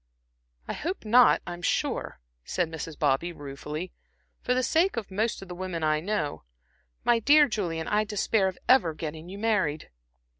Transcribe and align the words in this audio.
"I 0.67 0.73
hope 0.73 1.05
not, 1.05 1.43
I'm 1.45 1.61
sure," 1.61 2.19
said 2.43 2.71
Mrs. 2.71 2.97
Bobby, 2.97 3.31
ruefully 3.31 3.93
"for 4.41 4.55
the 4.55 4.63
sake 4.63 4.97
of 4.97 5.11
most 5.11 5.43
of 5.43 5.47
the 5.47 5.53
women 5.53 5.83
I 5.83 5.99
know. 5.99 6.43
My 7.03 7.19
dear 7.19 7.47
Julian, 7.47 7.87
I 7.87 8.03
despair 8.03 8.47
of 8.47 8.57
ever 8.67 8.95
getting 8.95 9.29
you 9.29 9.37
married." 9.37 9.91